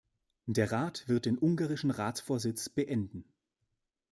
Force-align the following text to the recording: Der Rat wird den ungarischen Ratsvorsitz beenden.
Der 0.47 0.71
Rat 0.71 1.07
wird 1.07 1.27
den 1.27 1.37
ungarischen 1.37 1.91
Ratsvorsitz 1.91 2.69
beenden. 2.69 3.23